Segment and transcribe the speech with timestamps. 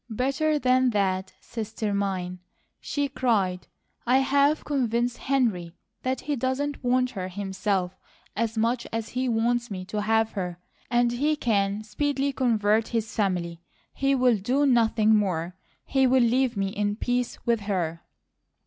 [0.09, 2.39] "Better than that, sister mine!"
[2.79, 3.67] she cried.
[4.03, 7.99] "I have convinced Henry that he doesn't want her himself
[8.35, 10.57] as much as he wants me to have her,
[10.89, 13.61] and he can speedily convert his family.
[13.93, 15.55] He will do nothing more!
[15.85, 18.01] He will leave me in peace with her."